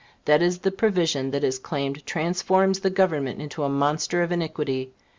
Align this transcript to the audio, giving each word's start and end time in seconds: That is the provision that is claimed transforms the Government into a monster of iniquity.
That 0.25 0.41
is 0.41 0.57
the 0.57 0.71
provision 0.71 1.29
that 1.29 1.43
is 1.43 1.59
claimed 1.59 2.07
transforms 2.07 2.79
the 2.79 2.89
Government 2.89 3.39
into 3.39 3.61
a 3.63 3.69
monster 3.69 4.23
of 4.23 4.31
iniquity. 4.31 4.89